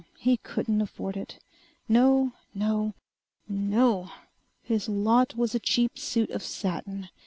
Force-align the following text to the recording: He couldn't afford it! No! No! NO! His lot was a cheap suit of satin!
He 0.17 0.37
couldn't 0.37 0.81
afford 0.81 1.15
it! 1.15 1.37
No! 1.87 2.33
No! 2.55 2.95
NO! 3.47 4.09
His 4.63 4.89
lot 4.89 5.35
was 5.35 5.53
a 5.53 5.59
cheap 5.59 5.95
suit 5.99 6.31
of 6.31 6.41
satin! 6.41 7.09